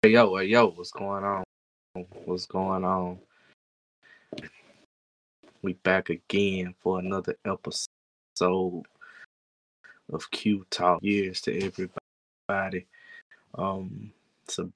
[0.00, 1.42] Hey yo, hey yo, what's going on?
[2.24, 3.18] What's going on?
[5.60, 8.84] We back again for another episode
[10.12, 11.02] of Q Talk.
[11.02, 12.86] Years to everybody.
[13.56, 14.12] Um,
[14.44, 14.68] it's a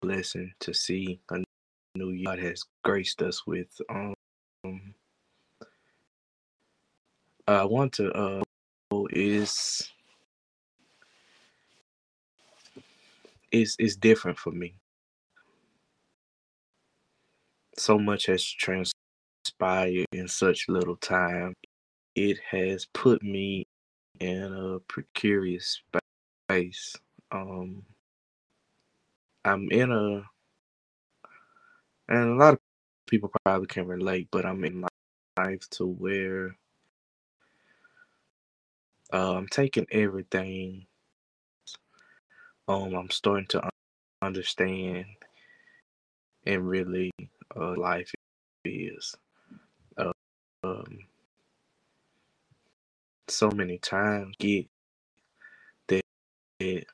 [0.00, 1.44] blessing to see a
[1.94, 3.78] new year God has graced us with.
[3.90, 4.14] Um,
[7.46, 8.42] I want to uh
[9.10, 9.92] is
[13.52, 14.74] is is different for me.
[17.78, 21.54] So much has transpired in such little time.
[22.14, 23.64] It has put me
[24.20, 25.80] in a precarious
[26.48, 26.94] space.
[27.30, 27.84] Um,
[29.44, 30.22] I'm in a,
[32.08, 32.60] and a lot of
[33.08, 34.84] people probably can relate, but I'm in
[35.38, 36.56] life to where
[39.12, 40.86] uh, I'm taking everything.
[42.68, 43.68] Um, I'm starting to
[44.22, 45.06] understand
[46.46, 47.10] and really
[47.56, 48.12] uh, life
[48.64, 49.14] is.
[49.98, 50.12] Uh,
[50.64, 50.98] um,
[53.28, 54.68] so many times get
[55.88, 56.02] that,
[56.60, 56.84] that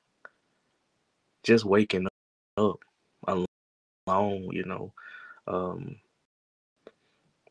[1.44, 2.08] just waking
[2.56, 2.80] up
[4.08, 4.92] alone, you know,
[5.48, 5.96] um,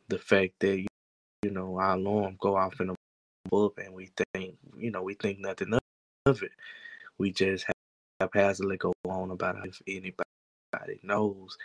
[0.10, 0.86] the fact that
[1.44, 2.96] you know our alarm go off in the
[3.48, 5.74] above and we think, you know, we think nothing
[6.28, 6.52] of it.
[7.20, 7.77] We just have
[8.20, 11.58] haphazardly go on about if anybody knows.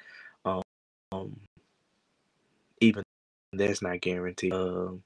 [0.45, 0.63] Um,
[1.13, 1.41] um,
[2.81, 3.03] even
[3.53, 4.53] that's not guaranteed.
[4.53, 5.03] Um,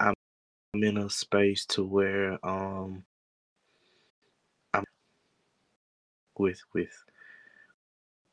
[0.00, 0.14] I'm
[0.74, 3.04] in a space to where um,
[4.74, 4.84] I'm
[6.38, 7.04] with with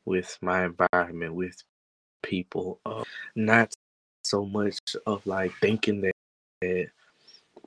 [0.04, 1.62] with my environment, with
[2.22, 2.80] people.
[2.86, 3.04] Uh,
[3.36, 3.72] not
[4.24, 6.12] so much of like thinking that,
[6.62, 6.88] that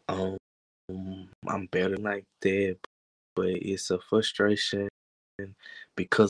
[0.10, 0.38] um
[1.48, 2.78] I'm better like that,
[3.36, 4.90] but it's a frustration
[5.96, 6.30] because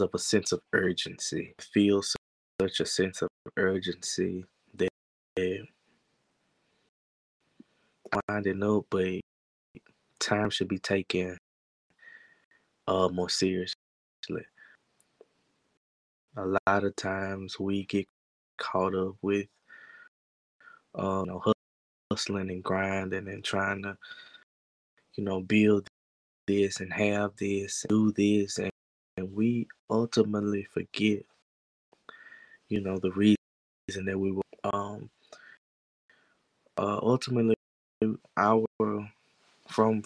[0.00, 1.54] of a sense of urgency.
[1.58, 2.02] I feel
[2.60, 4.88] such a sense of urgency that
[8.28, 9.20] winding up, but
[10.18, 11.36] time should be taken
[12.88, 13.76] uh more seriously.
[16.36, 18.06] A lot of times we get
[18.58, 19.46] caught up with
[20.98, 21.52] uh, you know,
[22.10, 23.96] hustling and grinding and trying to,
[25.16, 25.88] you know, build
[26.46, 28.70] this and have this, and do this, and,
[29.16, 31.22] and we ultimately forget,
[32.68, 34.42] you know, the reason that we were
[34.74, 35.08] um
[36.78, 37.54] uh ultimately
[38.36, 38.64] our
[39.68, 40.02] from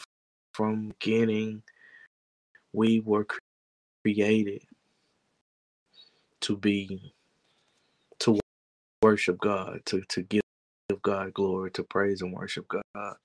[0.54, 1.62] from beginning
[2.72, 3.26] we were
[4.04, 4.62] created
[6.40, 7.12] to be
[8.20, 8.38] to
[9.02, 10.42] worship God, to to give
[11.02, 13.16] God glory, to praise and worship God.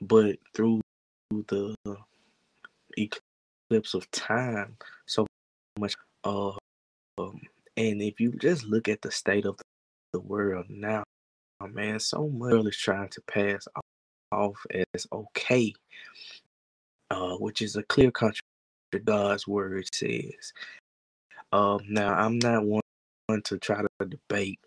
[0.00, 0.80] But through
[1.42, 1.74] the
[2.96, 5.26] eclipse of time, so
[5.78, 6.52] much uh
[7.18, 7.40] um,
[7.76, 9.58] and if you just look at the state of
[10.12, 11.04] the world now,
[11.72, 13.66] man, so much is trying to pass
[14.32, 14.56] off
[14.94, 15.72] as okay,
[17.10, 18.42] uh, which is a clear contradiction
[19.04, 20.52] God's word says.
[21.52, 24.60] Um, now I'm not one to try to debate.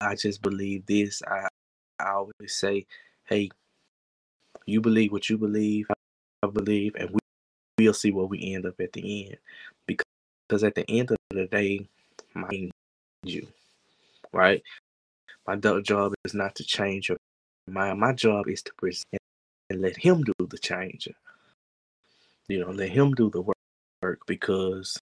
[0.00, 1.22] I just believe this.
[1.26, 1.48] I,
[1.98, 2.86] I always say,
[3.24, 3.50] hey,
[4.66, 5.86] you believe what you believe.
[6.42, 7.18] I believe, and we,
[7.78, 9.38] we'll see where we end up at the end.
[9.86, 10.04] Because,
[10.48, 11.88] because at the end of the day,
[12.34, 12.70] my
[13.22, 13.46] you,
[14.32, 14.62] right?
[15.46, 17.18] My job is not to change your
[17.68, 18.00] mind.
[18.00, 19.22] My job is to present
[19.70, 21.14] and let him do the changing.
[22.48, 23.56] You know, let him do the work
[24.02, 24.98] work because,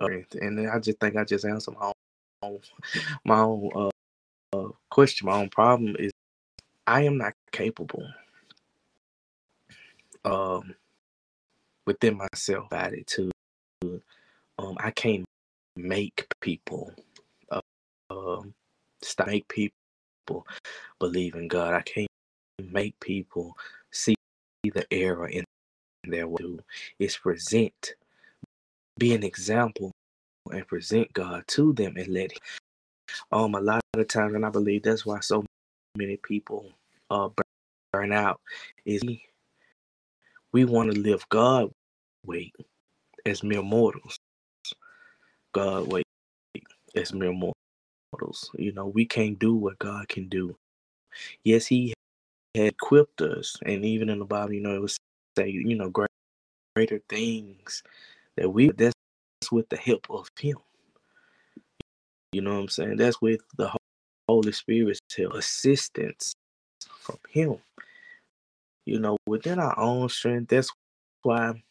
[0.00, 0.08] uh,
[0.40, 1.92] and then I just think I just answered my
[2.42, 2.58] own,
[3.24, 3.90] my own uh,
[4.56, 5.26] uh, question.
[5.26, 6.10] My own problem is
[6.86, 8.06] I am not capable
[10.26, 10.74] um,
[11.86, 12.92] within myself about
[14.58, 15.24] um, I can't
[15.76, 16.92] make people
[17.50, 17.60] uh,
[18.10, 18.54] um,
[19.26, 20.46] make people
[20.98, 21.74] believe in God.
[21.74, 22.08] I can't
[22.72, 23.56] make people
[23.92, 24.14] see
[24.64, 25.44] the error in
[26.04, 26.58] their way.
[26.98, 27.94] It's present,
[28.98, 29.92] be an example,
[30.50, 32.32] and present God to them and let.
[32.32, 32.38] Him.
[33.32, 35.44] Um, a lot of times, and I believe that's why so
[35.96, 36.66] many people
[37.10, 37.28] uh
[37.92, 38.40] burn out
[38.84, 39.02] is
[40.56, 41.70] we, want to live God
[42.24, 42.50] way
[43.26, 44.16] as mere mortals.
[45.52, 46.02] God way
[46.94, 48.50] as mere mortals.
[48.54, 50.56] You know, we can't do what God can do.
[51.44, 51.92] Yes, He
[52.54, 54.96] had equipped us, and even in the Bible, you know, it was
[55.36, 56.08] say, you know, great,
[56.74, 57.82] greater things
[58.38, 58.94] that we that's
[59.52, 60.56] with the help of Him.
[62.32, 62.96] You know what I'm saying?
[62.96, 63.70] That's with the
[64.26, 66.32] Holy Spirit's help, assistance
[66.88, 67.56] from Him.
[68.86, 70.70] You know, within our own strength, that's
[71.22, 71.62] why I'm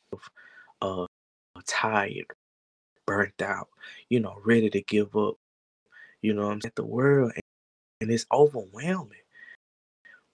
[0.81, 1.05] uh
[1.65, 2.27] tired,
[3.07, 3.69] burnt out,
[4.09, 5.35] you know, ready to give up.
[6.21, 7.33] You know I'm at The world
[8.01, 9.19] and it's overwhelming.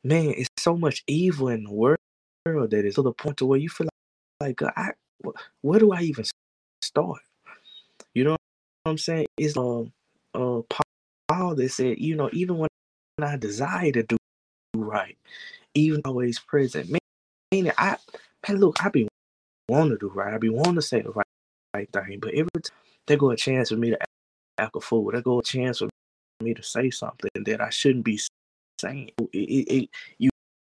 [0.03, 1.97] Man, it's so much evil in the world
[2.45, 3.87] that is to the point to where you feel
[4.41, 4.91] like, like I,
[5.61, 6.25] where do I even
[6.81, 7.21] start?
[8.13, 9.27] You know what I'm saying?
[9.37, 9.93] It's um
[10.33, 10.61] uh
[11.27, 12.69] Paul that said, you know, even when
[13.21, 14.17] I desire to do
[14.83, 15.17] right,
[15.73, 16.95] even always present.
[17.51, 17.97] Meaning I
[18.47, 19.07] man, look, I be
[19.69, 20.33] want to do right.
[20.33, 21.25] I be want to say the right,
[21.73, 23.97] right thing, but every time there go a chance for me to
[24.57, 25.89] act a fool, there go a chance for
[26.41, 28.19] me to say something that I shouldn't be
[28.79, 29.11] saying.
[29.17, 29.89] It, it, it,
[30.19, 30.29] you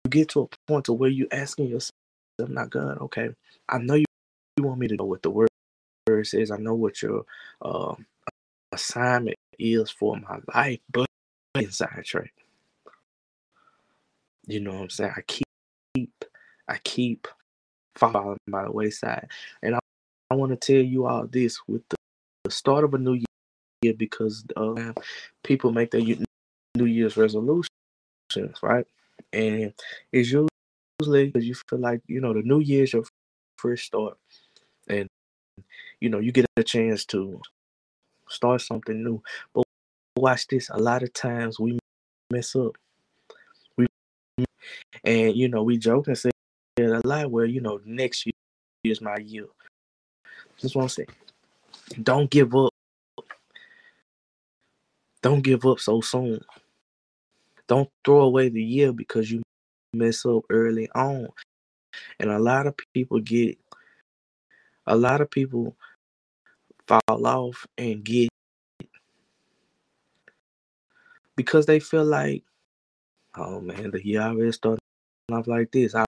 [0.08, 1.92] get to a point to where you asking yourself,
[2.40, 3.30] I'm "Not God, okay?
[3.68, 4.04] I know you,
[4.56, 5.48] you want me to know what the word,
[6.08, 6.50] word says.
[6.50, 7.24] I know what your
[7.62, 7.94] uh,
[8.72, 11.06] assignment is for my life, but
[11.54, 12.32] inside track.
[14.46, 15.12] You know what I'm saying?
[15.16, 16.24] I keep,
[16.68, 17.28] I keep
[17.96, 19.28] falling by the wayside,
[19.62, 19.78] and I,
[20.30, 21.96] I want to tell you all this with the,
[22.44, 23.20] the start of a new
[23.82, 24.92] year because uh,
[25.44, 26.02] people make their
[26.76, 27.68] New Year's resolutions,
[28.62, 28.86] right?
[29.32, 29.72] And
[30.12, 33.04] it's usually because you feel like you know the New Year's your
[33.58, 34.16] first start,
[34.88, 35.08] and
[36.00, 37.40] you know you get a chance to
[38.28, 39.22] start something new.
[39.54, 39.64] But
[40.16, 41.78] watch this: a lot of times we
[42.32, 42.76] mess up.
[45.04, 46.30] And you know we joke and say
[46.78, 48.32] a lot where you know next year
[48.84, 49.46] is my year.
[50.58, 51.06] Just want to say,
[52.02, 52.72] don't give up.
[55.22, 56.40] Don't give up so soon.
[57.66, 59.42] Don't throw away the year because you
[59.92, 61.28] mess up early on.
[62.20, 63.58] And a lot of people get,
[64.86, 65.76] a lot of people
[66.86, 68.28] fall off and get
[71.34, 72.44] because they feel like,
[73.36, 74.80] oh man, year already started
[75.30, 75.94] off like this.
[75.94, 76.04] I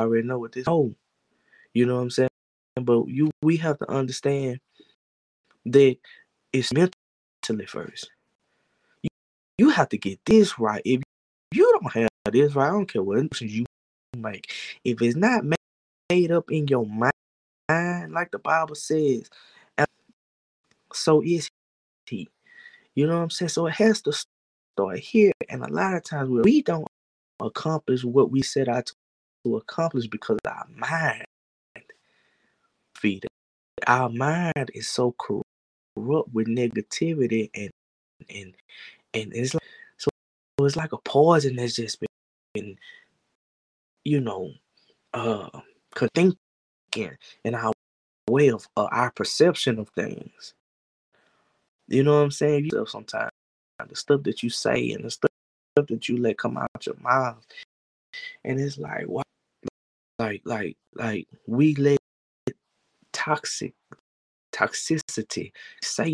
[0.00, 0.64] already know what this.
[0.66, 0.94] Oh,
[1.74, 2.28] you know what I'm saying?
[2.80, 4.60] But you, we have to understand
[5.66, 5.96] that
[6.52, 8.10] it's mentally first.
[9.02, 9.08] You,
[9.58, 10.82] you have to get this right.
[10.84, 11.02] If
[11.52, 13.64] you don't have this right, I don't care what you
[14.16, 14.52] make.
[14.84, 15.44] If it's not
[16.10, 19.28] made up in your mind, like the Bible says,
[20.92, 21.48] so is
[22.06, 22.28] he.
[22.94, 23.48] You know what I'm saying?
[23.50, 24.12] So it has to
[24.72, 25.32] start here.
[25.48, 26.86] And a lot of times we don't
[27.40, 28.90] accomplish what we set out
[29.44, 31.24] to accomplish because our mind
[32.96, 33.30] feed it.
[33.86, 37.70] Our mind is so corrupt with negativity and
[38.30, 38.54] and
[39.14, 39.62] and it's like
[39.96, 40.08] so
[40.60, 41.98] it's like a poison that's just
[42.54, 42.76] been,
[44.04, 44.52] you know
[45.14, 45.48] uh
[46.14, 47.72] thinking and our
[48.28, 50.54] way of uh, our perception of things.
[51.88, 52.66] You know what I'm saying?
[52.66, 53.30] You sometimes
[53.88, 55.30] the stuff that you say and the stuff
[55.76, 57.44] that you let come out your mouth,
[58.44, 59.26] and it's like what,
[60.18, 61.98] like like like we let
[63.12, 63.74] toxic
[64.52, 65.52] toxicity
[65.82, 66.06] say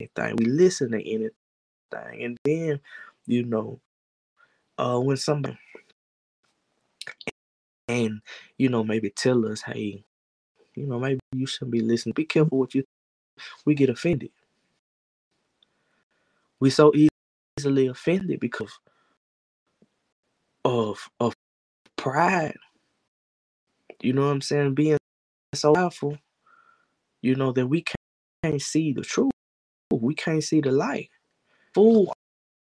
[0.00, 0.36] anything.
[0.36, 1.30] We listen to anything,
[1.92, 2.80] and then
[3.26, 3.80] you know,
[4.78, 5.58] uh, when somebody
[7.88, 8.20] and
[8.58, 10.04] you know maybe tell us, hey,
[10.74, 12.14] you know maybe you shouldn't be listening.
[12.14, 12.84] Be careful what you.
[13.64, 14.30] We get offended.
[16.60, 16.92] We so
[17.58, 18.72] easily offended because
[20.64, 21.34] of of
[21.96, 22.56] pride.
[24.02, 24.74] You know what I'm saying?
[24.74, 24.98] Being
[25.54, 26.18] so powerful,
[27.22, 27.84] you know, that we
[28.42, 29.30] can't see the truth.
[29.90, 31.10] We can't see the light.
[31.74, 32.12] Fool,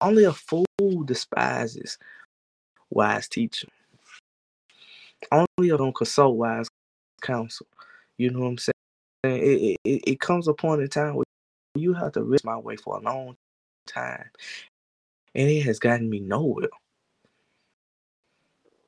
[0.02, 0.66] only a fool
[1.06, 1.98] despises
[2.90, 3.68] wise teacher.
[5.32, 6.68] Only a don't consult wise
[7.22, 7.68] counsel.
[8.18, 8.74] You know what I'm saying?
[9.24, 11.26] It, it, it comes a point in time where
[11.76, 13.36] you have to risk my way for a long
[13.88, 14.30] time.
[15.36, 16.70] And it has gotten me nowhere.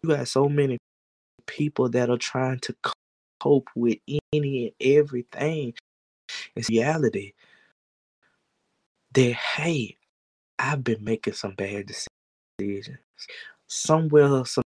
[0.04, 0.78] You got so many
[1.48, 2.76] people that are trying to
[3.40, 3.98] cope with
[4.34, 5.74] any and everything.
[6.56, 7.34] It's reality
[9.14, 9.98] that, hey,
[10.60, 11.92] I've been making some bad
[12.60, 12.98] decisions.
[13.68, 14.64] Somewhere, some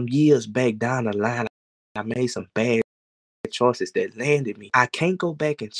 [0.00, 1.46] years back down the line,
[1.96, 2.82] I made some bad
[3.50, 4.70] choices that landed me.
[4.74, 5.72] I can't go back and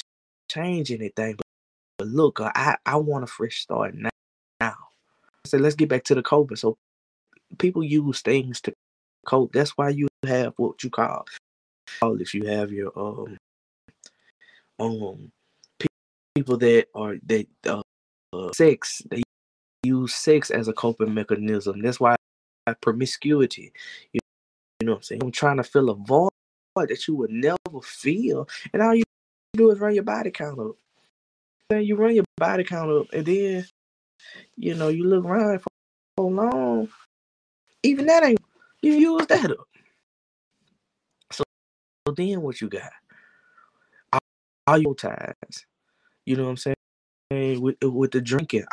[0.51, 1.37] change anything,
[2.03, 4.11] but, look, I, I want a fresh start now.
[4.61, 4.75] now.
[5.47, 6.57] So let's get back to the coping.
[6.57, 6.77] So
[7.59, 8.73] people use things to
[9.25, 9.53] cope.
[9.53, 11.27] That's why you have what you call
[12.03, 13.37] if you have your um
[14.81, 15.31] um
[16.35, 17.83] people that are that uh,
[18.33, 19.23] uh, sex they
[19.85, 21.83] use sex as a coping mechanism.
[21.83, 22.17] That's why
[22.81, 23.73] promiscuity.
[24.13, 24.21] You,
[24.81, 25.23] you know what I'm saying?
[25.23, 26.31] I'm trying to fill a void
[26.77, 29.05] that you would never feel, and all you
[29.55, 30.77] do is run your body count up.
[31.73, 33.65] Then you run your body count up, and then
[34.57, 35.69] you know you look around for
[36.19, 36.89] so long.
[37.83, 38.41] Even that ain't
[38.83, 39.67] you use that up.
[41.33, 41.45] So,
[42.07, 42.93] so then what you got?
[44.67, 45.65] all your ties.
[46.27, 46.75] You know what I'm
[47.31, 47.63] saying?
[47.63, 48.67] With with the drinking,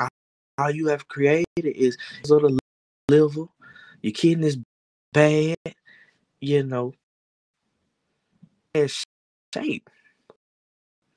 [0.58, 2.60] all you have created is sort of
[3.10, 3.46] liver.
[4.02, 4.58] Your kidney is
[5.14, 5.56] bad.
[6.42, 6.92] You know,
[8.76, 9.90] shape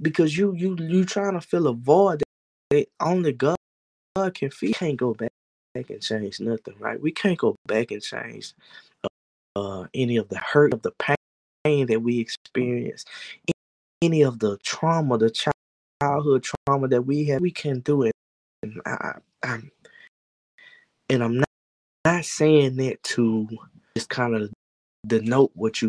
[0.03, 2.23] because you you you trying to fill a void
[2.71, 3.57] that only God,
[4.35, 4.69] can fill.
[4.69, 5.31] We can't go back
[5.75, 7.01] and change nothing, right?
[7.01, 8.53] We can't go back and change
[9.57, 10.93] uh, any of the hurt of the
[11.65, 13.05] pain that we experience,
[14.03, 15.31] any of the trauma, the
[16.01, 17.41] childhood trauma that we have.
[17.41, 18.13] We can do it,
[18.63, 19.71] and I, I'm
[21.09, 21.49] and I'm not
[22.05, 23.49] not saying that to
[23.97, 24.53] just kind of
[25.07, 25.89] denote what you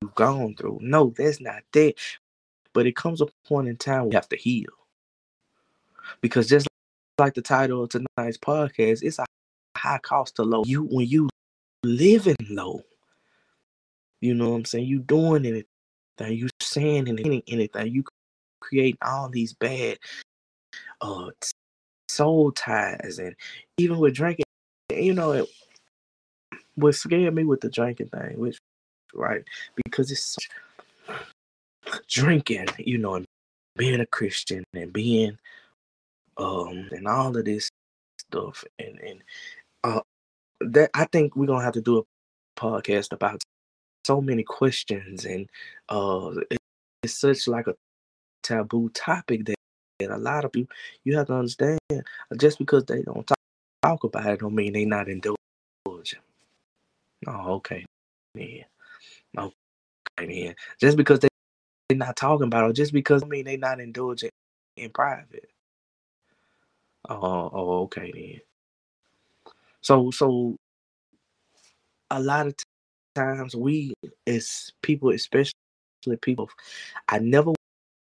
[0.00, 0.78] you've gone through.
[0.80, 1.94] No, that's not that.
[2.72, 4.70] But it comes a point in time we have to heal.
[6.20, 6.68] Because just
[7.18, 9.26] like the title of tonight's podcast, it's a
[9.76, 10.62] high cost to low.
[10.64, 11.28] You when you
[11.82, 12.82] living low,
[14.20, 14.86] you know what I'm saying?
[14.86, 18.04] You doing anything, you saying anything, anything, you
[18.60, 19.98] create all these bad
[21.00, 21.30] uh
[22.08, 23.34] soul ties and
[23.78, 24.44] even with drinking,
[24.90, 25.48] you know, it
[26.74, 28.58] what scared me with the drinking thing, which
[29.14, 29.42] right?
[29.84, 30.48] Because it's such
[32.08, 33.26] drinking, you know, and
[33.76, 35.38] being a Christian and being
[36.36, 37.70] um and all of this
[38.18, 39.22] stuff and and
[39.84, 40.00] uh
[40.60, 42.02] that I think we're gonna have to do a
[42.60, 43.42] podcast about
[44.06, 45.48] so many questions and
[45.88, 46.58] uh it,
[47.02, 47.74] it's such like a
[48.42, 49.54] taboo topic that,
[49.98, 51.78] that a lot of people you have to understand
[52.38, 53.38] just because they don't talk,
[53.82, 56.20] talk about it don't mean they not indulging.
[57.26, 57.84] Oh, okay.
[58.34, 58.64] Yeah.
[59.36, 59.54] Okay
[60.18, 60.54] then.
[60.80, 61.28] Just because they
[61.90, 64.30] they're not talking about it just because I mean they're not indulging
[64.76, 65.50] in private.
[67.08, 68.40] Oh, oh, okay then.
[69.80, 70.54] So, so
[72.10, 72.54] a lot of
[73.16, 73.92] times we
[74.28, 75.52] as people, especially
[76.22, 76.48] people,
[77.08, 77.52] I never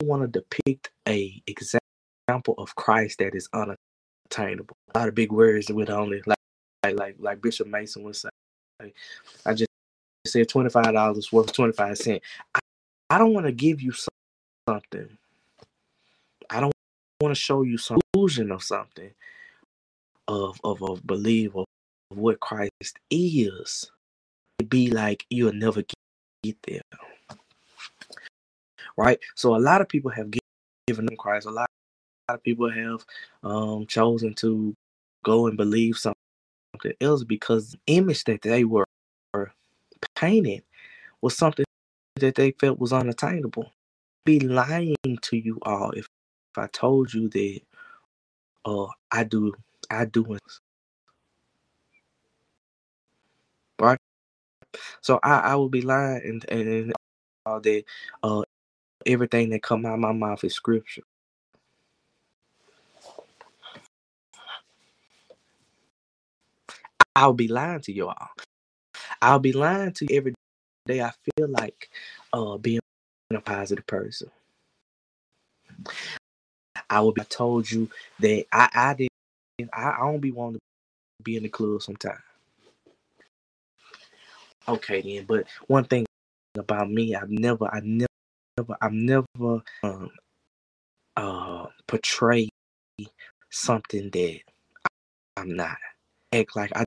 [0.01, 4.75] want to depict a example of Christ that is unattainable.
[4.95, 6.37] A lot of big words with only like
[6.83, 8.29] like like, like Bishop Mason would say.
[9.45, 9.69] I just
[10.25, 12.23] said twenty five dollars worth twenty five cent.
[12.55, 12.59] I,
[13.09, 13.93] I don't want to give you
[14.67, 15.17] something.
[16.49, 16.73] I don't
[17.21, 19.11] want to show you some illusion of something
[20.27, 21.65] of of a belief of
[22.09, 22.71] what Christ
[23.11, 23.91] is.
[24.59, 25.83] It'd be like you'll never
[26.43, 26.81] get there.
[28.97, 29.19] Right?
[29.35, 30.31] So a lot of people have
[30.87, 31.47] given them Christ.
[31.47, 31.69] A lot,
[32.27, 33.05] a lot of people have
[33.43, 34.73] um, chosen to
[35.23, 38.85] go and believe something else because the image that they were
[40.15, 40.63] painted
[41.21, 41.65] was something
[42.19, 43.71] that they felt was unattainable.
[44.25, 46.07] Be lying to you all if,
[46.51, 47.59] if I told you that
[48.65, 49.53] uh I do
[49.89, 50.37] I do.
[53.79, 53.99] Right?
[55.01, 56.93] So I, I would be lying and, and,
[57.45, 57.83] all that
[58.23, 58.41] uh
[59.05, 61.03] everything that come out of my mouth is scripture.
[67.15, 68.29] I'll be lying to you all.
[69.21, 70.33] I'll be lying to you every
[70.85, 71.01] day.
[71.01, 71.89] I feel like
[72.33, 72.79] uh being
[73.31, 74.29] a positive person.
[76.89, 77.89] I would be I told you
[78.19, 82.21] that I I didn't I, I don't be wanting to be in the club sometime.
[84.67, 86.05] Okay then, but one thing
[86.57, 88.07] about me, I've never I never
[88.81, 90.09] I've never um
[91.17, 92.49] uh portray
[93.51, 94.39] something that
[95.37, 95.77] I'm not.
[96.33, 96.83] Act like I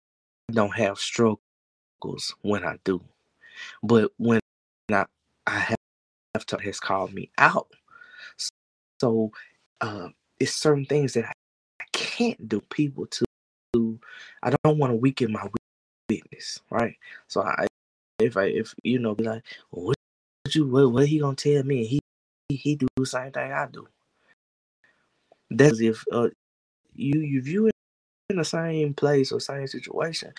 [0.50, 1.40] don't have struggles
[2.42, 3.02] when I do.
[3.82, 4.40] But when
[4.90, 5.04] I
[5.46, 5.76] I
[6.34, 7.68] have to has called me out.
[9.00, 9.30] So
[9.80, 10.08] uh,
[10.40, 11.32] it's certain things that I,
[11.80, 13.24] I can't do people to,
[13.74, 13.98] to
[14.42, 15.46] I don't want to weaken my
[16.08, 16.96] witness, right?
[17.28, 17.66] So I
[18.18, 19.96] if I if you know be like, what
[20.52, 21.86] you what, what he gonna tell me?
[21.86, 22.00] He,
[22.48, 23.86] he he do the same thing I do.
[25.50, 26.28] That's if uh
[26.94, 27.74] you you view it
[28.30, 30.32] in the same place or same situation.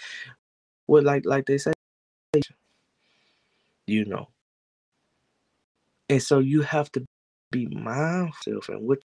[0.85, 1.73] What like like they say,
[3.89, 4.29] you know.
[6.07, 7.05] And so you have to
[7.51, 8.99] be mindful and what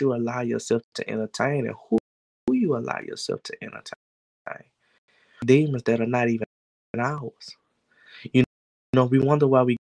[0.00, 1.98] you allow yourself to entertain and who,
[2.46, 3.94] who you allow yourself to entertain.
[5.44, 6.46] Demons that are not even
[6.98, 7.56] ours.
[8.32, 8.44] You
[8.94, 9.76] know, we wonder why we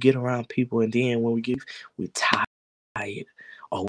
[0.00, 1.58] get around people and then when we get
[1.96, 3.26] we tired
[3.70, 3.86] or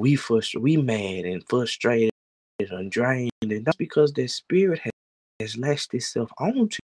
[0.00, 2.10] we frustrated, we mad and frustrated
[2.58, 4.92] and drained, and that's because their spirit has,
[5.40, 6.78] has lashed itself onto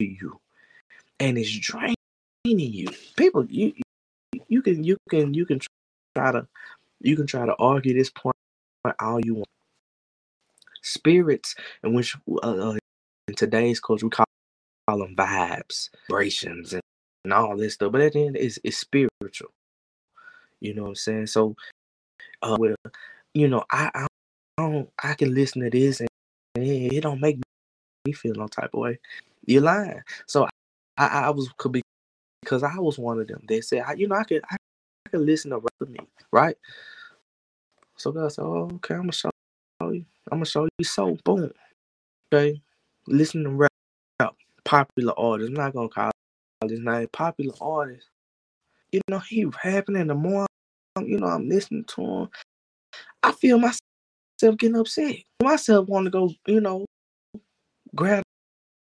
[0.00, 0.40] you
[1.20, 1.94] and it's draining
[2.44, 2.88] you.
[3.16, 3.72] People, you
[4.48, 5.60] you can you can you can
[6.16, 6.46] try to
[7.00, 8.34] you can try to argue this point
[9.00, 9.48] all you want.
[10.82, 11.54] Spirits,
[11.84, 12.76] in which uh, uh,
[13.28, 14.24] in today's culture we call,
[14.88, 16.82] call them vibes, vibrations, and,
[17.24, 17.92] and all this stuff.
[17.92, 19.50] But at the end, it's, it's spiritual.
[20.60, 21.26] You know what I'm saying?
[21.26, 21.54] So,
[22.42, 22.74] uh, well,
[23.34, 24.06] you know, I, I
[24.56, 26.08] don't, I can listen to this and
[26.56, 27.38] it, it don't make
[28.06, 28.98] me feel no type of way.
[29.46, 30.00] You're lying.
[30.26, 30.48] So
[30.96, 31.82] I, I was could be
[32.42, 33.42] because I was one of them.
[33.48, 34.56] They said, I, you know, I could, I,
[35.06, 36.00] I could listen to rap me,
[36.32, 36.56] right?
[37.96, 39.30] So God said, oh, okay, I'm gonna show
[39.82, 40.04] you.
[40.30, 40.84] I'm gonna show you.
[40.84, 41.50] So boom,
[42.32, 42.60] okay,
[43.06, 45.48] listen to rap, popular artists.
[45.48, 46.10] I'm not gonna call
[46.66, 48.08] his name, popular artist.
[48.92, 50.46] You know, he rapping, and the more,
[50.98, 52.28] you know, I'm listening to him,
[53.22, 55.16] I feel myself getting upset.
[55.42, 56.86] Myself want to go, you know,
[57.94, 58.22] grab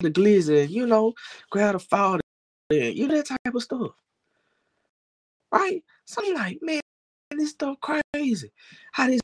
[0.00, 1.14] the glizzy, you know,
[1.50, 1.78] grab the
[2.71, 3.92] fall, you know that type of stuff,
[5.52, 5.83] right?
[6.06, 6.80] So I'm like, man,
[7.30, 8.52] this stuff crazy.
[8.92, 9.21] How this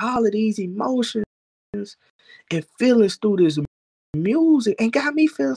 [0.00, 1.24] all of these emotions
[1.74, 3.58] and feelings through this
[4.14, 5.56] music and got me feeling.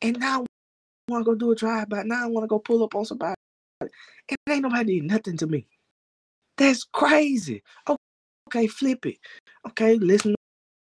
[0.00, 2.02] And now I want to go do a drive by.
[2.04, 3.34] Now I want to go pull up on somebody.
[3.80, 3.90] And
[4.48, 5.66] ain't nobody did nothing to me.
[6.56, 7.62] That's crazy.
[8.48, 9.18] Okay, flip it.
[9.66, 10.34] Okay, listen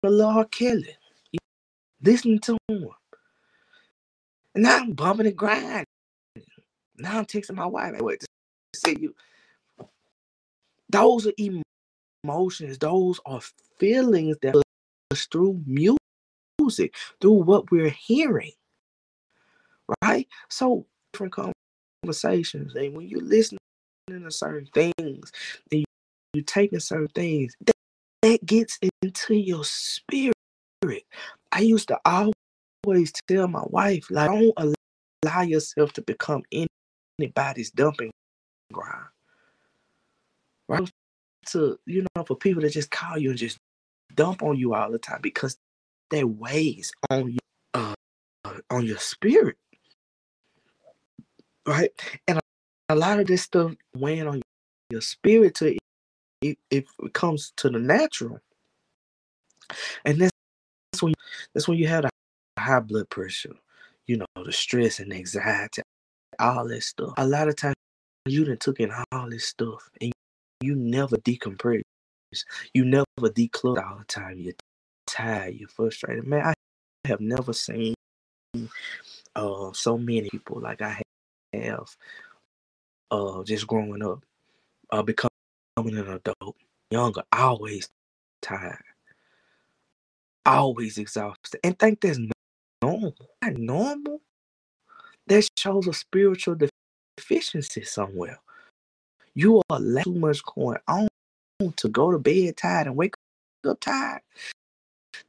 [0.03, 0.45] to R.
[0.45, 0.95] Kelly.
[2.01, 2.89] Listen to him.
[4.57, 5.85] And now I'm bumping and grinding.
[6.97, 7.93] Now I'm texting my wife.
[7.95, 8.27] I wait to
[8.75, 9.13] see you.
[10.89, 11.33] Those are
[12.25, 12.79] emotions.
[12.79, 13.39] Those are
[13.77, 14.55] feelings that
[15.11, 18.53] us through music, through what we're hearing.
[20.03, 20.27] Right?
[20.49, 21.35] So different
[22.03, 22.73] conversations.
[22.73, 23.59] And when you're listening
[24.09, 25.31] to certain things
[25.71, 25.85] and
[26.33, 27.75] you're taking certain things, that,
[28.23, 30.33] that gets into your spirit.
[31.51, 32.33] I used to always
[33.27, 34.75] tell my wife, like, don't
[35.23, 36.43] allow yourself to become
[37.19, 38.11] anybody's dumping
[38.71, 39.07] ground.
[40.67, 40.89] Right?
[41.47, 43.57] To, you know, for people to just call you and just
[44.15, 45.57] dump on you all the time because
[46.11, 47.39] that weighs on you,
[47.73, 47.93] uh,
[48.69, 49.57] on your spirit.
[51.65, 51.91] Right?
[52.27, 52.39] And
[52.89, 54.41] a, lot of this stuff weighing on
[54.89, 55.77] your spirit to
[56.41, 58.39] it, it comes to the natural.
[60.05, 60.31] And that's,
[60.91, 61.13] that's when
[61.53, 62.09] that's when you have the
[62.67, 63.55] high blood pressure,
[64.07, 65.81] you know, the stress and anxiety,
[66.39, 67.13] all that stuff.
[67.17, 67.75] A lot of times
[68.25, 70.11] you done took in all this stuff and
[70.61, 71.81] you never decompress.
[72.73, 74.39] You never declutter all the time.
[74.39, 74.53] You're
[75.07, 76.27] tired, you're frustrated.
[76.27, 76.53] Man, I
[77.07, 77.95] have never seen
[79.35, 81.01] uh so many people like I
[81.53, 81.95] have
[83.11, 84.23] uh just growing up,
[84.91, 85.29] uh becoming
[85.77, 86.57] an adult,
[86.91, 87.87] younger, always
[88.41, 88.83] tired,
[90.45, 92.19] always exhausted, and think that's
[92.99, 93.29] normal.
[93.43, 94.21] Not normal.
[95.27, 96.57] That shows a spiritual
[97.17, 98.39] deficiency somewhere.
[99.35, 101.07] You are too much going on
[101.75, 103.15] to go to bed tired and wake
[103.67, 104.21] up tired.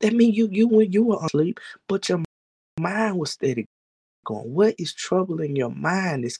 [0.01, 2.23] That means you you when you were asleep, but your
[2.79, 3.67] mind was steady
[4.25, 4.55] going.
[4.55, 6.39] What is troubling your mind is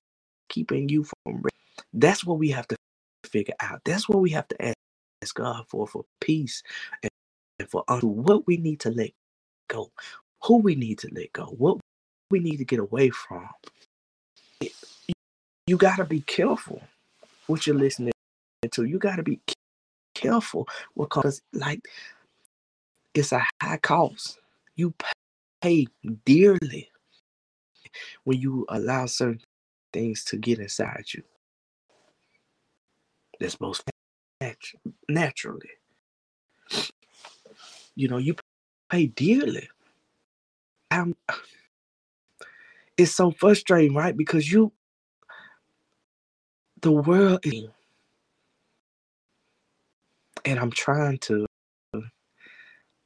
[0.49, 1.85] keeping you from rest.
[1.93, 2.77] That's what we have to
[3.25, 3.81] figure out.
[3.85, 6.63] That's what we have to ask God for for peace
[7.03, 9.11] and for what we need to let
[9.69, 9.91] go
[10.43, 11.79] who we need to let go, what
[12.31, 13.49] we need to get away from.
[15.67, 16.83] You got to be careful
[17.47, 18.13] what you're listening
[18.71, 18.85] to.
[18.85, 19.41] You got to be
[20.15, 21.81] careful because, like,
[23.15, 24.39] it's a high cost.
[24.77, 24.95] You
[25.61, 25.87] pay
[26.25, 26.91] dearly
[28.25, 29.41] when you allow certain
[29.93, 31.23] things to get inside you.
[33.41, 33.83] That's most
[34.43, 34.75] natu-
[35.09, 35.71] naturally.
[37.95, 38.37] You know, you
[38.91, 39.69] pay dearly
[40.91, 41.17] I'm
[42.99, 44.17] it's so frustrating, right?
[44.17, 44.73] Because you
[46.83, 47.67] the world is
[50.45, 51.47] and I'm trying to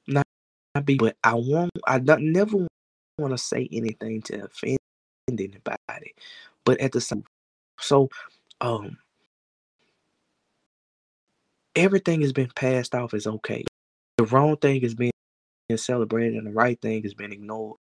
[0.09, 0.27] not,
[0.75, 2.66] not be but I won't I don't never
[3.18, 4.79] want to say anything to offend
[5.31, 6.14] anybody.
[6.64, 7.25] But at the same
[7.81, 8.09] so
[8.61, 8.99] um
[11.77, 13.64] everything has been passed off as okay.
[14.18, 14.81] The wrong thing
[15.79, 17.77] celebrated and the right thing has been ignored.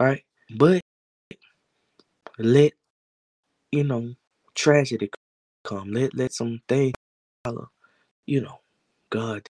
[0.00, 0.24] Right?
[0.54, 0.80] But
[2.38, 2.72] let
[3.70, 4.14] you know
[4.54, 5.10] tragedy
[5.64, 5.92] come.
[5.92, 6.94] Let let some things.
[8.26, 8.60] You know,
[9.10, 9.46] God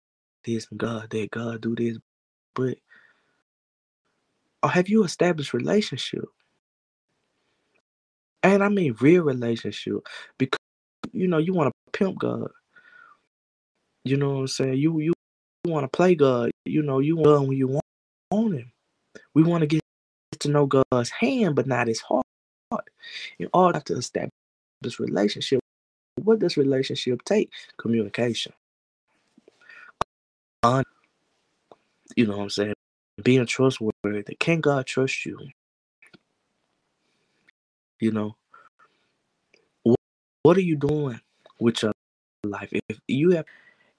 [0.45, 1.99] this and God that, God do this.
[2.55, 2.79] But
[4.63, 6.25] or have you established relationship?
[8.43, 9.97] And I mean real relationship.
[10.39, 10.59] Because
[11.13, 12.49] you know, you want to pimp God.
[14.05, 14.79] You know what I'm saying?
[14.79, 15.13] You you
[15.69, 16.51] want to play God.
[16.65, 17.85] You know, you want when you want,
[18.31, 18.73] want him.
[19.35, 19.81] We want to get
[20.41, 22.25] to know God's hand, but not his heart.
[23.39, 24.31] In order to establish
[24.83, 25.61] this relationship,
[26.23, 27.51] what does relationship take?
[27.79, 28.53] Communication.
[32.17, 32.75] You know what I'm saying?
[33.23, 34.35] Being trustworthy.
[34.39, 35.39] Can God trust you?
[38.01, 38.37] You know,
[40.43, 41.21] what are you doing
[41.59, 41.93] with your
[42.45, 42.73] life?
[42.89, 43.47] If you have,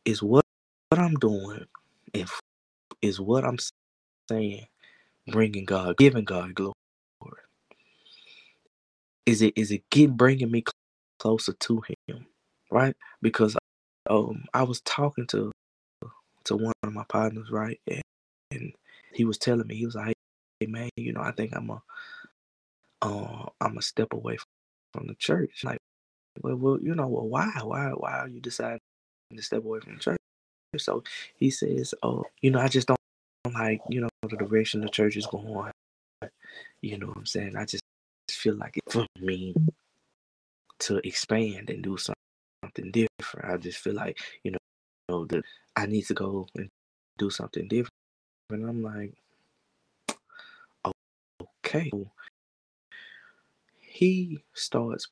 [0.05, 0.45] is what,
[0.89, 1.65] what I'm doing,
[2.13, 2.39] if
[3.01, 3.57] is what I'm
[4.29, 4.67] saying,
[5.27, 6.73] bringing God, giving God glory.
[9.25, 10.63] Is it is it get bringing me
[11.19, 12.27] closer to Him,
[12.71, 12.95] right?
[13.21, 13.57] Because
[14.09, 15.51] um, I was talking to
[16.45, 18.01] to one of my partners, right, and,
[18.51, 18.73] and
[19.13, 20.15] he was telling me he was like,
[20.59, 21.81] "Hey man, you know, I think I'm a
[23.03, 24.37] uh, I'm a step away
[24.93, 25.79] from the church." Like,
[26.41, 28.79] well, well, you know, well, why, why, why are you deciding
[29.35, 30.19] to step away from church?
[30.77, 31.03] So
[31.37, 32.97] he says, "Oh, you know, I just don't
[33.53, 35.71] like, you know, the direction the church is going.
[36.81, 37.55] You know what I'm saying?
[37.55, 37.83] I just
[38.29, 39.55] feel like it for me
[40.79, 43.51] to expand and do something different.
[43.53, 44.57] I just feel like, you know,
[45.07, 45.43] you know that
[45.75, 46.69] I need to go and
[47.17, 47.93] do something different.
[48.51, 49.13] And I'm like,
[51.65, 51.91] okay.
[53.79, 55.07] He starts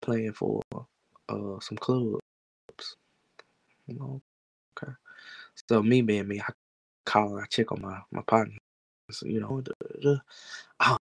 [0.00, 0.62] playing for
[1.28, 2.20] uh some clubs.
[3.86, 4.22] You know,
[4.76, 4.92] okay.
[5.68, 6.52] So me being me, I
[7.04, 8.56] call, I check on my my partner.
[9.10, 10.20] So, you know, the, the,
[10.80, 10.96] oh,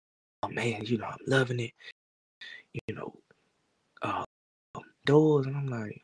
[0.42, 1.72] oh man, you know, I'm loving it.
[2.86, 3.14] You know,
[4.02, 4.24] uh,
[5.04, 6.02] doors, and I'm like,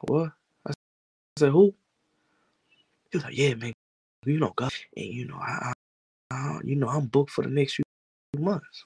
[0.00, 0.30] what?
[0.66, 0.72] I
[1.38, 1.74] said, who?
[3.10, 3.72] He was like, yeah, man,
[4.24, 5.72] you know, God, and you know, I,
[6.30, 7.84] I, I, you know, I'm booked for the next few
[8.38, 8.84] months.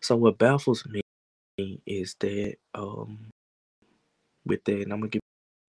[0.00, 1.00] So what baffles me
[1.86, 3.30] is that, um,
[4.48, 5.22] with that, and I'm gonna get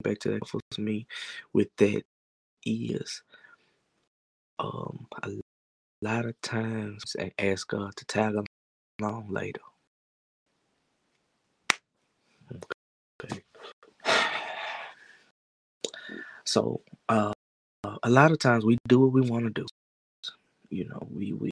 [0.04, 0.48] back to that.
[0.48, 1.06] for me
[1.54, 2.04] with that
[2.66, 3.22] is,
[4.60, 5.30] um, a
[6.02, 8.36] lot of times I ask God to tag
[9.02, 9.62] along later.
[13.24, 13.42] Okay.
[16.46, 17.34] So uh,
[18.04, 19.66] a lot of times we do what we want to do.
[20.70, 21.52] You know, we we,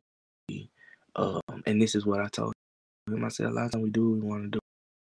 [1.16, 2.54] um, and this is what I told
[3.10, 3.24] him.
[3.24, 4.60] I said a lot of times we do what we want to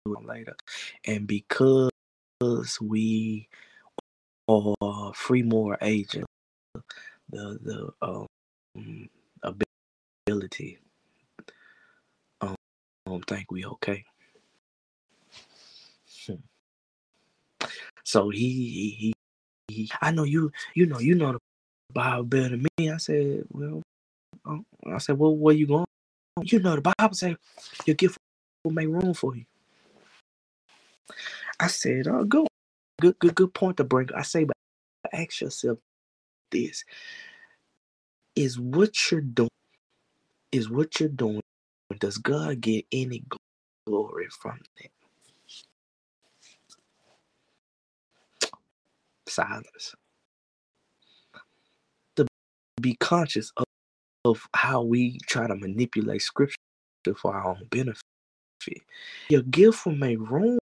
[0.06, 0.56] do later,
[1.06, 1.90] and because
[2.80, 3.48] we
[4.48, 6.26] are free moral agents,
[7.30, 8.26] the the um,
[10.26, 10.78] ability
[12.40, 12.54] um,
[13.06, 14.04] um think we okay.
[16.26, 16.34] Hmm.
[18.04, 18.38] So he,
[18.98, 19.12] he
[19.68, 21.38] he I know you you know you know the
[21.92, 22.90] Bible better than me.
[22.90, 23.82] I said, well,
[24.44, 25.86] um, I said, well, where you going?
[26.42, 27.36] You know the Bible say
[27.86, 28.18] your gift
[28.64, 29.44] will make room for you.
[31.60, 32.48] I said, oh, good,
[33.00, 34.08] good, good, good point to bring.
[34.16, 34.56] I say, but
[35.12, 35.78] ask yourself
[36.50, 36.84] this:
[38.36, 39.48] Is what you're doing?
[40.52, 41.40] Is what you're doing?
[41.98, 43.24] Does God get any
[43.86, 44.90] glory from that?
[49.28, 49.94] Silence.
[52.16, 52.26] To
[52.80, 53.64] be conscious of,
[54.24, 56.56] of how we try to manipulate scripture
[57.16, 58.02] for our own benefit.
[59.28, 60.58] Your gift will make room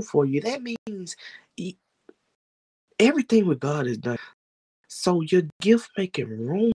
[0.00, 0.40] for you.
[0.40, 1.16] That means
[1.56, 1.76] he,
[2.98, 4.18] everything with God is done.
[4.88, 6.72] So your gift making room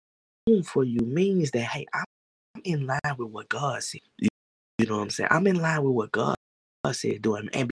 [0.66, 2.06] for you means that hey, I'm
[2.64, 4.02] in line with what God said.
[4.20, 4.30] You,
[4.88, 5.30] know what I'm saying?
[5.32, 6.36] I'm in line with what God
[6.92, 7.70] said doing, and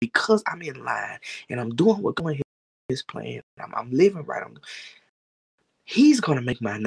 [0.00, 2.40] because I'm in line and I'm doing what God
[2.88, 4.42] is plan, I'm, I'm living right.
[4.44, 4.56] I'm,
[5.84, 6.78] he's gonna make my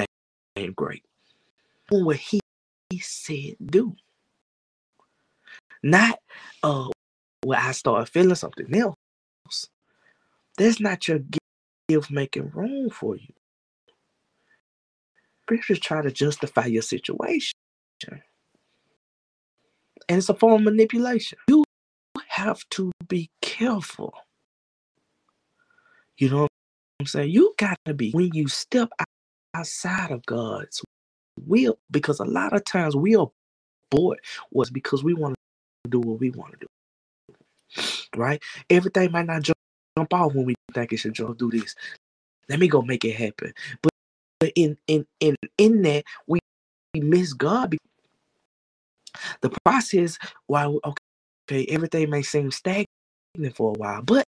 [0.56, 1.04] name great.
[1.90, 2.40] What he
[3.00, 3.96] said do,
[5.84, 6.20] not
[6.64, 6.90] uh
[7.44, 8.96] where I start feeling something else.
[10.58, 11.20] That's not your
[11.90, 13.34] gift making room for you.
[15.44, 17.54] Scriptures try to justify your situation.
[18.08, 21.38] And it's a form of manipulation.
[21.48, 21.64] You
[22.28, 24.14] have to be careful.
[26.18, 26.50] You know what
[27.00, 27.32] I'm saying?
[27.32, 28.90] You got to be when you step
[29.56, 30.82] outside of God's
[31.46, 33.30] will, because a lot of times we are
[33.90, 34.20] bored
[34.52, 35.36] was because we want
[35.84, 36.68] to do what we want to do
[38.16, 38.42] right?
[38.70, 39.58] Everything might not jump,
[39.98, 41.38] jump off when we think it should jump.
[41.38, 41.76] Do this.
[42.50, 43.54] Let me go make it happen.
[43.82, 43.92] But,
[44.40, 46.40] but in in in in that we,
[46.96, 47.76] miss God.
[49.42, 52.88] The process, while okay, everything may seem stagnant
[53.56, 54.26] for a while, but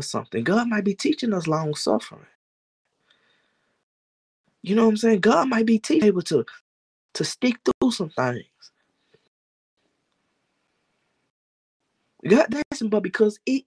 [0.00, 2.26] something God might be teaching us long suffering.
[4.62, 5.20] You know what I'm saying?
[5.20, 6.44] God might be teaching able to
[7.14, 8.44] to stick through some things.
[12.28, 13.64] God doesn't, but because it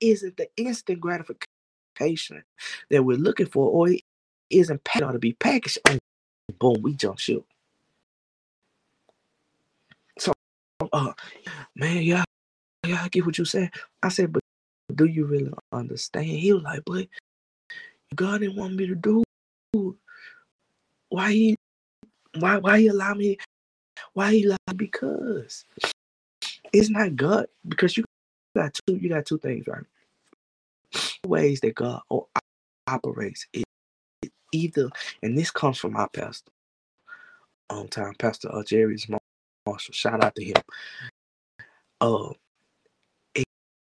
[0.00, 2.42] isn't the instant gratification
[2.90, 4.02] that we're looking for, or it
[4.50, 5.78] isn't packed ought to be packaged.
[5.88, 5.98] And
[6.58, 7.44] boom, we jump ship.
[10.18, 10.32] So,
[10.92, 11.12] uh,
[11.76, 12.24] man, yeah,
[12.86, 13.70] yeah, I get what you said.
[14.02, 14.42] I said, but
[14.94, 16.26] do you really understand?
[16.26, 17.06] He was like, but
[18.14, 19.22] God didn't want me to do.
[21.08, 21.56] Why he,
[22.38, 23.38] why, why he allow me?
[24.14, 24.56] Why he allow?
[24.74, 25.64] Because
[26.72, 28.04] It's not God because you
[28.56, 28.96] got two.
[28.96, 29.84] You got two things, right?
[31.26, 32.02] Ways that God
[32.86, 33.46] operates.
[33.52, 33.64] It,
[34.22, 34.90] it either,
[35.22, 36.50] and this comes from my pastor,
[37.70, 39.08] on time, Pastor uh, Jerry's
[39.66, 39.94] Marshall.
[39.94, 40.56] Shout out to him.
[42.00, 42.30] Uh,
[43.34, 43.44] it,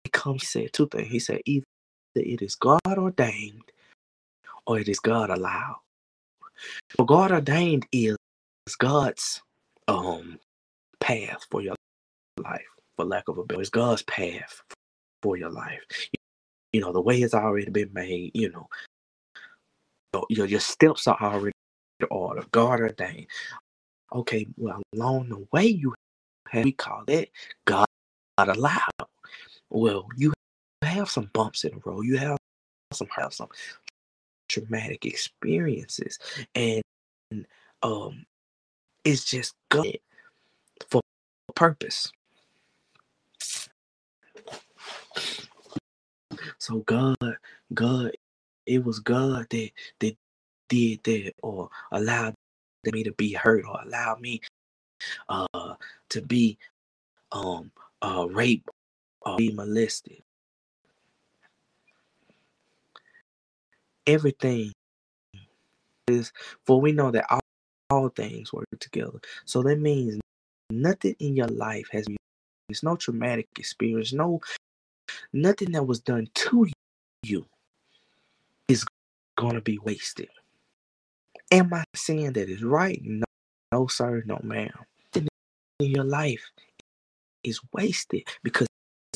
[0.06, 0.42] it comes.
[0.44, 1.10] He said two things.
[1.10, 1.66] He said either
[2.16, 3.72] it is God ordained
[4.68, 5.80] or it is God allowed.
[6.98, 8.18] What God ordained is
[8.80, 9.42] God's
[9.88, 10.40] um
[11.00, 11.76] path for your
[12.38, 12.66] life,
[12.96, 13.62] for lack of a better.
[13.62, 14.62] It's God's path
[15.22, 15.82] for your life.
[16.74, 18.68] You know, the way has already been made, you know.
[20.30, 21.54] Your, your steps are already
[22.10, 23.28] ordered, God ordained.
[24.14, 25.94] Okay, well, along the way you
[26.50, 27.30] have we call that
[27.66, 27.86] God
[28.38, 28.82] allowed.
[29.70, 30.34] Well, you
[30.82, 32.06] have some bumps in the road.
[32.06, 32.38] You have
[32.92, 33.48] some have some
[34.50, 36.20] traumatic experiences,
[36.56, 36.82] and
[37.84, 38.26] um,
[39.06, 40.00] it's just good
[40.90, 41.02] for
[41.56, 42.12] purpose.
[46.58, 47.18] So God,
[47.74, 48.12] God,
[48.66, 50.18] it was God that that
[50.70, 52.36] did that or allowed
[52.92, 54.42] me to be hurt or allowed me
[55.30, 55.76] uh
[56.10, 56.58] to be
[57.32, 58.70] um uh raped
[59.22, 60.22] or be molested.
[64.08, 64.72] Everything
[66.08, 66.32] is
[66.66, 67.40] for we know that all,
[67.90, 69.20] all things work together.
[69.46, 70.20] So that means
[70.70, 72.18] nothing in your life has been
[72.70, 74.40] it's no traumatic experience, no
[75.34, 76.68] nothing that was done to
[77.24, 77.46] you
[78.68, 78.86] is
[79.38, 80.30] gonna be wasted.
[81.52, 83.00] Am I saying that is right?
[83.04, 83.26] No,
[83.72, 84.72] no, sir, no, ma'am.
[85.16, 85.28] In
[85.80, 86.52] your life
[87.44, 88.68] is wasted because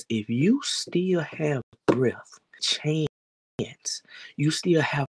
[0.09, 4.01] if you still have breath, chance,
[4.35, 5.05] you still have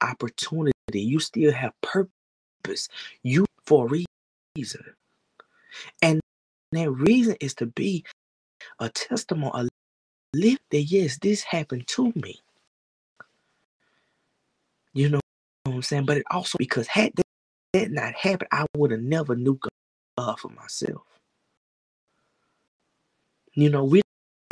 [0.00, 2.88] opportunity, you still have purpose,
[3.22, 4.04] you for a
[4.56, 4.84] reason.
[6.02, 6.20] And
[6.72, 8.04] that reason is to be
[8.80, 9.68] a testimony,
[10.34, 12.40] live that yes, this happened to me.
[14.94, 15.20] You know
[15.64, 16.06] what I'm saying?
[16.06, 17.24] But it also because had that,
[17.72, 19.58] that not happened, I would have never knew
[20.18, 21.02] God for myself.
[23.54, 24.02] You know, we're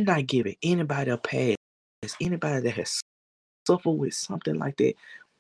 [0.01, 1.57] not giving anybody a pass.
[2.21, 3.01] Anybody that has
[3.67, 4.95] suffered with something like that,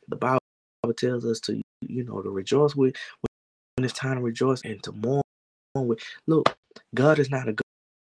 [0.08, 0.40] the Bible
[0.96, 2.96] tells us to, you know, to rejoice with
[3.76, 5.22] when it's time to rejoice and to mourn
[5.76, 6.00] with.
[6.26, 6.54] Look,
[6.94, 7.56] God is not a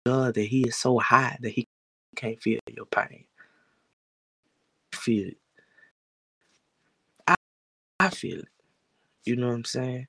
[0.05, 1.67] God that He is so high that He
[2.17, 3.23] can't feel your pain.
[4.93, 5.37] Feel it.
[7.27, 7.35] I,
[7.99, 8.47] I feel it.
[9.23, 10.07] You know what I'm saying?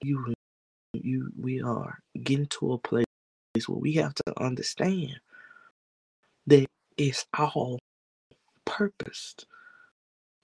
[0.00, 0.34] You,
[0.94, 3.04] you, we are getting to a place
[3.66, 5.20] where we have to understand
[6.46, 7.78] that it's all
[8.64, 9.46] purposed,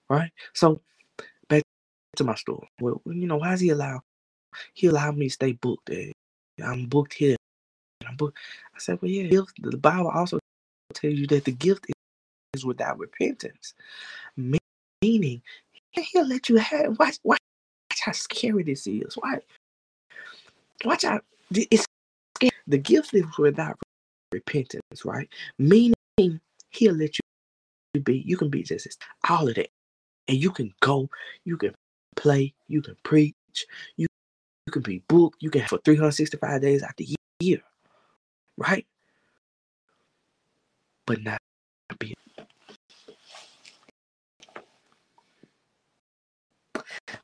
[0.09, 0.31] right?
[0.53, 0.81] So
[1.49, 1.63] back
[2.17, 2.69] to my story.
[2.79, 4.01] Well, you know, why does he allow?
[4.73, 5.89] He allowed me to stay booked.
[5.89, 6.11] Eh?
[6.63, 7.35] I'm booked here.
[8.09, 8.37] I'm booked.
[8.75, 9.41] I said, well, yeah.
[9.61, 10.39] The Bible also
[10.93, 11.85] tells you that the gift
[12.53, 13.73] is without repentance,
[14.35, 15.41] meaning
[15.91, 16.97] he'll let you have.
[16.99, 17.39] Watch, watch,
[17.91, 19.15] watch how scary this is.
[19.17, 19.43] Watch,
[20.83, 21.85] watch how it's
[22.37, 22.51] scary.
[22.67, 23.77] The gift is without
[24.31, 25.29] repentance, right?
[25.57, 25.93] Meaning
[26.71, 27.15] he'll let
[27.93, 28.17] you be.
[28.19, 29.69] You can be just all of that,
[30.27, 31.09] and you can go.
[31.45, 31.75] You can
[32.15, 32.53] play.
[32.67, 33.35] You can preach.
[33.97, 34.07] You
[34.67, 35.41] you can be booked.
[35.41, 37.61] You can have for 365 days out the year,
[38.59, 38.85] right?
[41.07, 41.39] But not
[41.97, 42.13] be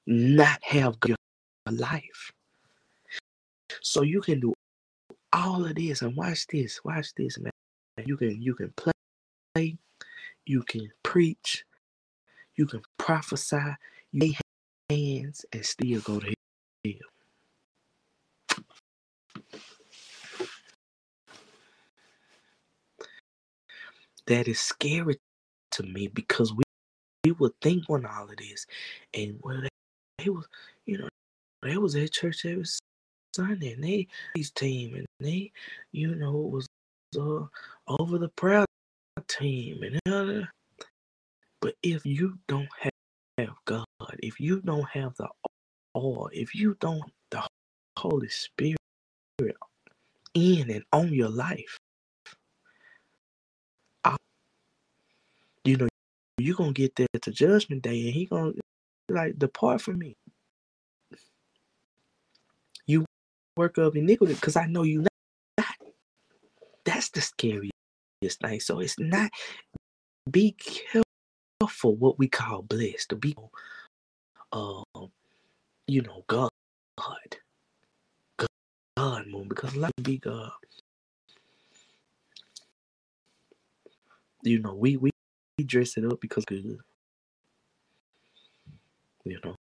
[0.07, 1.17] not have your
[1.69, 2.31] life.
[3.81, 4.53] So you can do
[5.33, 7.51] all of this and watch this, watch this, man.
[8.05, 9.77] You can you can play,
[10.45, 11.65] you can preach,
[12.55, 13.57] you can prophesy,
[14.11, 14.37] you lay
[14.89, 16.33] hands and still go to
[16.85, 17.14] hell.
[24.27, 25.17] That is scary
[25.71, 26.63] to me because we
[27.25, 28.65] we would think on all of this,
[29.13, 29.69] and well, they,
[30.23, 30.47] they was
[30.85, 31.09] you know
[31.63, 32.65] they was at church every
[33.35, 35.51] Sunday, and they these team, and they
[35.91, 36.67] you know was
[37.19, 37.45] uh,
[37.87, 38.65] over the proud
[39.27, 40.45] team, and uh,
[41.61, 42.91] but if you don't have,
[43.39, 43.85] have God,
[44.19, 45.27] if you don't have the
[45.93, 47.43] all, if you don't the
[47.97, 48.77] Holy Spirit
[50.35, 51.77] in and on your life,
[54.03, 54.17] I,
[55.65, 55.87] you know
[56.45, 58.53] you're gonna get there to judgment day, and he gonna
[59.09, 60.15] like depart from me.
[62.87, 63.05] You
[63.57, 65.01] work of iniquity, because I know you
[65.57, 65.67] not.
[66.85, 67.71] That's the scariest
[68.41, 68.59] thing.
[68.61, 69.31] So it's not.
[70.29, 73.09] Be careful what we call blessed.
[73.09, 73.35] To be,
[74.51, 74.83] um,
[75.87, 76.49] you know, God,
[76.97, 77.37] God,
[78.97, 80.51] God move because let be God.
[84.43, 85.11] You know, we we,
[85.57, 86.79] we dress it up because good.
[89.23, 89.55] You know,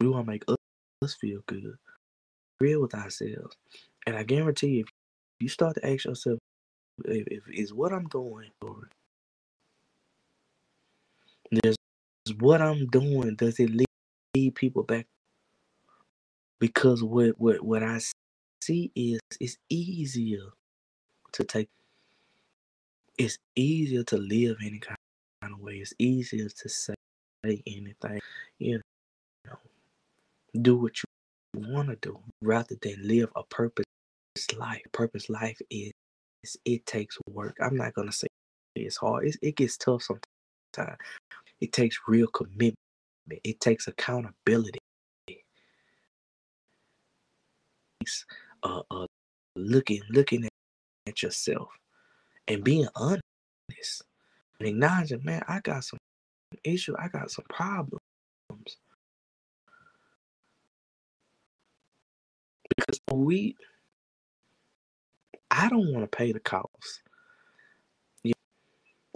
[0.00, 0.56] we want to make us,
[1.02, 1.76] us feel good,
[2.60, 3.56] real with ourselves,
[4.06, 4.88] and I guarantee you, if
[5.40, 6.38] you start to ask yourself,
[7.04, 8.88] if, if is what I'm doing, or
[11.62, 11.76] does
[12.38, 15.06] what I'm doing, does it lead people back?
[16.60, 18.00] Because what what what I
[18.62, 20.42] see is it's easier
[21.32, 21.68] to take.
[23.18, 24.96] It's easier to live any kind
[25.42, 25.74] of way.
[25.78, 26.94] It's easier to say
[27.44, 28.20] anything.
[28.60, 28.80] You
[29.44, 29.58] know,
[30.62, 33.84] do what you want to do rather than live a purpose
[34.56, 34.82] life.
[34.92, 35.92] Purpose life is
[36.64, 37.56] it takes work.
[37.60, 38.28] I'm not gonna say
[38.76, 39.26] it's hard.
[39.26, 40.98] It's, it gets tough sometimes.
[41.60, 42.76] It takes real commitment.
[43.42, 44.78] It takes accountability.
[48.00, 48.24] It's
[48.62, 49.06] uh, uh
[49.56, 50.48] looking looking
[51.08, 51.68] at yourself
[52.48, 53.22] and being honest
[54.58, 55.98] and acknowledging, man, I got some
[56.64, 56.94] issue.
[56.98, 58.00] I got some problems.
[62.76, 63.54] Because we,
[65.50, 67.02] I don't want to pay the cost.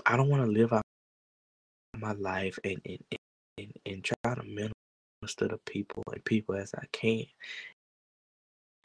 [0.04, 0.82] I don't want to live out
[1.96, 2.98] my life and, and,
[3.58, 4.70] and, and try to minister
[5.36, 7.24] to the people and people as I can.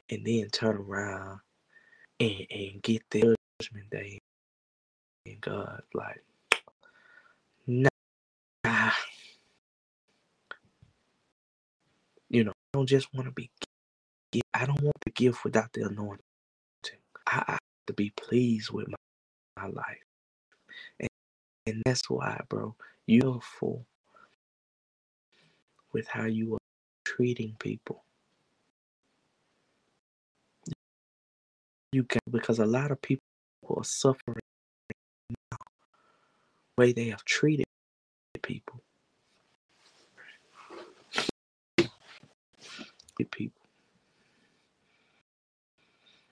[0.10, 1.40] And then turn around
[2.20, 4.20] and, and get the judgment day.
[5.42, 6.24] God, like,
[7.68, 7.90] nah.
[12.30, 13.50] You know, I don't just want to be,
[14.54, 16.20] I don't want the gift without the anointing.
[17.28, 18.96] I, I have to be pleased with my,
[19.64, 20.04] my life.
[21.00, 21.10] And,
[21.68, 23.86] and that's why, bro, you're full
[25.94, 26.60] with how you are
[27.06, 28.04] treating people.
[31.92, 33.24] You can because a lot of people
[33.70, 34.38] are suffering
[36.78, 37.66] way they have treated
[38.42, 38.82] people.
[43.32, 43.62] People.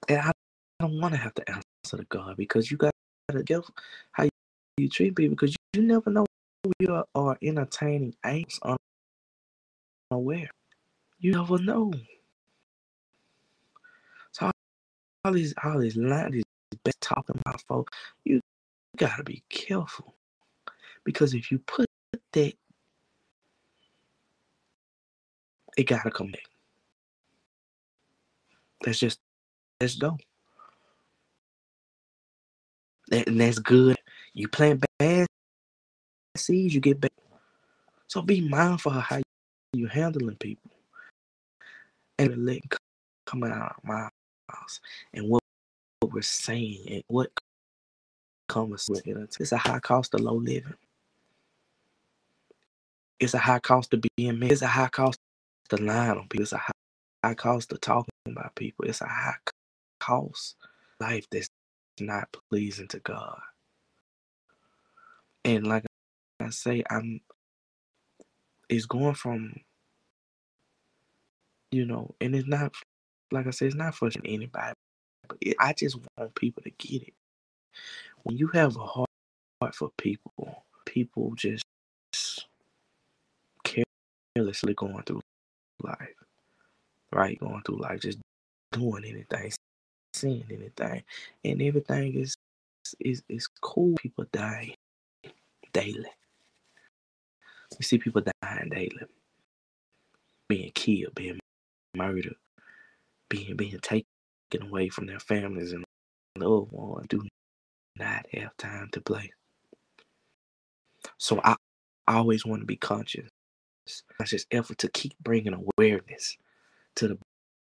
[0.08, 0.32] And I
[0.80, 2.92] don't want to have to answer to God because you got
[3.32, 3.64] to give
[4.12, 4.28] how
[4.78, 6.26] you treat people because you, never know
[6.64, 8.60] who you are entertaining angst
[10.12, 10.50] unaware.
[11.20, 11.92] You never know.
[14.32, 14.52] So all,
[15.26, 16.44] all these all these lines, these
[16.84, 17.94] best talking about folks,
[18.26, 18.42] you
[18.98, 20.15] gotta be careful
[21.06, 21.86] because if you put
[22.34, 22.54] that,
[25.78, 26.44] it gotta come back.
[28.84, 29.20] That's just
[29.80, 30.18] let's go.
[33.12, 33.98] And that's good.
[34.34, 35.28] You plant bad
[36.36, 37.12] seeds, you get bad.
[38.08, 39.22] So be mindful of how
[39.74, 40.72] you're handling people.
[42.18, 42.70] And letting
[43.26, 44.08] coming out of my
[44.50, 44.80] house
[45.14, 45.44] and what,
[46.00, 47.30] what we're saying and what
[48.48, 49.36] comes with it.
[49.40, 50.74] It's a high cost of low living.
[53.20, 54.52] It's a high cost of being man.
[54.52, 55.20] It's a high cost
[55.70, 56.44] to lying on people.
[56.44, 56.72] It's a high,
[57.24, 58.86] high cost to talking about people.
[58.86, 59.36] It's a high
[60.00, 60.56] cost
[61.00, 61.48] life that's
[62.00, 63.40] not pleasing to God.
[65.46, 65.86] And like
[66.40, 67.22] I say, I'm
[68.70, 69.54] it's going from
[71.72, 72.74] you know, and it's not
[73.32, 74.74] like I said, it's not for anybody,
[75.28, 77.14] but it, I just want people to get it.
[78.24, 79.10] When you have a heart
[79.74, 81.64] for people, people just
[84.36, 85.22] carelessly going through
[85.82, 86.16] life,
[87.12, 87.40] right?
[87.40, 88.20] Going through life, just
[88.72, 89.52] doing anything,
[90.14, 91.04] seeing anything,
[91.44, 92.36] and everything is
[93.00, 93.96] is is cool.
[93.98, 94.76] People die
[95.74, 96.10] daily.
[97.78, 99.06] We see people dying daily,
[100.48, 101.40] being killed, being
[101.96, 102.36] murdered,
[103.30, 104.06] being being taken
[104.62, 105.84] away from their families and
[106.38, 107.08] loved ones.
[107.10, 107.24] Do
[107.98, 109.32] not have time to play.
[111.18, 111.56] So I,
[112.08, 113.30] I always want to be conscious.
[114.20, 116.38] That's just effort to keep bringing awareness
[116.98, 117.18] to the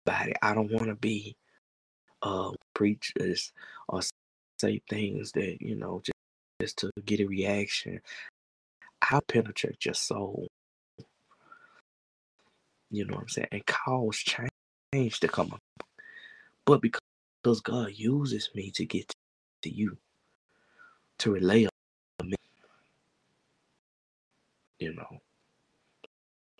[0.06, 0.34] body.
[0.42, 1.36] I don't want to be
[2.22, 3.52] uh preachers
[3.88, 4.00] or
[4.60, 6.14] say things that you know just,
[6.60, 8.00] just to get a reaction.
[9.02, 10.48] I penetrate your soul.
[12.90, 13.48] You know what I'm saying?
[13.52, 14.18] And cause
[14.94, 15.60] change to come up.
[16.66, 19.12] But because God uses me to get
[19.62, 19.98] to you,
[21.20, 22.36] to relay a me.
[24.80, 25.30] you know.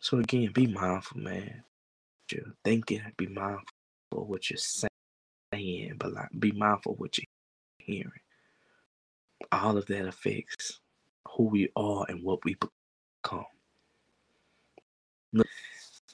[0.01, 1.63] So again, be mindful, man.
[2.33, 3.65] You're thinking, be mindful
[4.13, 4.59] of what you're
[5.53, 7.27] saying, but like be mindful of what you're
[7.79, 8.11] hearing.
[9.53, 10.81] All of that affects
[11.29, 12.57] who we are and what we
[13.23, 13.45] become.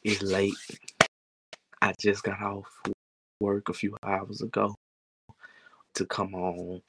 [0.04, 0.54] It's late.
[1.82, 2.66] I just got off
[3.40, 4.74] work a few hours ago
[5.94, 6.82] to come on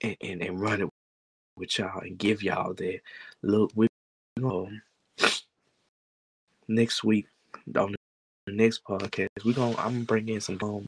[0.00, 0.88] and, and, and run it
[1.56, 3.00] with y'all and give y'all that.
[3.42, 3.86] Look, we
[4.42, 4.82] um,
[6.68, 7.26] next week
[7.76, 7.94] on
[8.46, 10.86] the next podcast, we're gonna I'm gonna bring in some um,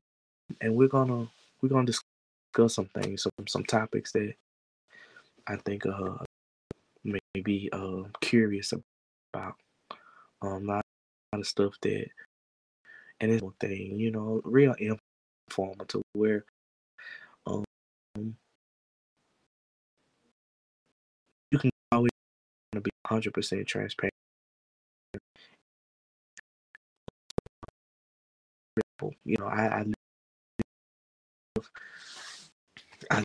[0.61, 1.29] and we're gonna
[1.63, 4.35] we're gonna discuss some things, some some topics that
[5.47, 6.19] I think uh
[7.35, 8.73] maybe uh curious
[9.35, 9.55] about.
[10.43, 10.85] Um, a lot,
[11.33, 12.07] a lot of stuff that,
[13.21, 16.45] and it's one thing, you know, real informative where
[17.47, 17.65] um
[21.51, 22.11] you can always
[22.73, 24.16] be 100% transparent.
[29.25, 29.85] You know, I, I
[33.11, 33.23] I,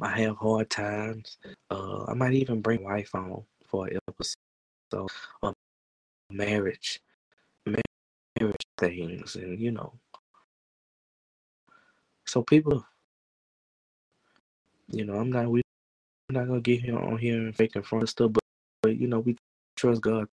[0.00, 1.38] I have hard times.
[1.70, 4.36] Uh, I might even bring wife on for an episode
[5.42, 5.54] of
[6.30, 7.00] marriage,
[7.66, 9.94] marriage things, and you know.
[12.26, 12.86] So people,
[14.90, 15.60] you know, I'm not we
[16.14, 18.42] are not gonna get here on here and fake in front of stuff, but,
[18.82, 19.36] but you know, we
[19.76, 20.28] trust God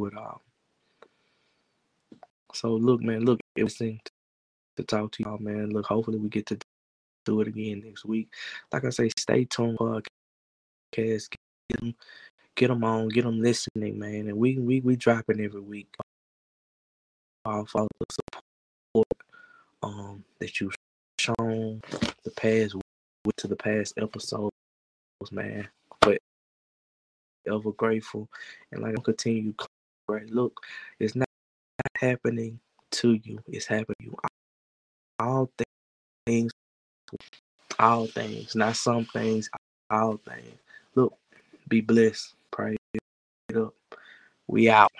[0.00, 0.42] it all.
[2.54, 3.98] So look, man, look, it was to
[4.86, 5.70] talk to y'all, man.
[5.70, 6.58] Look, hopefully we get to
[7.24, 8.32] do it again next week.
[8.72, 10.06] Like I say, stay tuned podcast.
[10.92, 11.94] Get them,
[12.56, 14.28] get them on, get them listening, man.
[14.28, 15.94] And we we we dropping every week.
[17.44, 18.06] All for the
[18.94, 19.06] support
[19.82, 20.74] um that you've
[21.18, 21.80] shown
[22.24, 22.76] the past
[23.36, 24.52] to the past episodes,
[25.30, 25.68] man.
[26.00, 26.18] But
[27.46, 28.28] ever grateful
[28.72, 29.54] and like I'm continue
[30.08, 30.28] right.
[30.28, 30.60] Look,
[30.98, 31.29] it's not
[31.96, 32.60] happening
[32.92, 34.16] to you, it's happening to you.
[35.20, 35.50] All
[36.26, 36.52] things
[37.78, 39.48] all things, not some things,
[39.90, 40.58] all things.
[40.94, 41.14] Look,
[41.68, 42.34] be blessed.
[42.50, 42.76] Pray
[43.48, 43.74] it up.
[44.48, 44.92] We out.